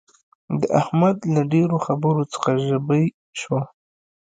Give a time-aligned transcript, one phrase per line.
[0.59, 3.05] د احمد له ډېرو خبرو څخه ژبۍ
[3.41, 3.61] شوه.